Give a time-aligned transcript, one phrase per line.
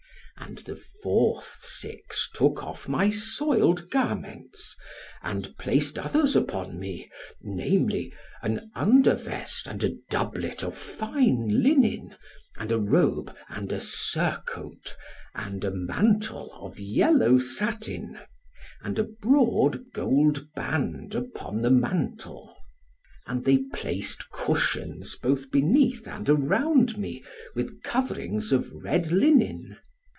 [0.37, 4.75] And the fourth six took off my soiled garments,
[5.21, 7.09] and placed others upon me;
[7.41, 8.11] namely,
[8.41, 12.15] an under vest and a doublet of fine linen,
[12.57, 14.97] and a robe, and a surcoat,
[15.35, 18.19] and a mantle of yellow satin,
[18.81, 22.57] and a broad gold band upon the mantle.
[23.27, 27.23] And they placed cushions both beneath and around me,
[27.55, 29.77] with coverings of red linen.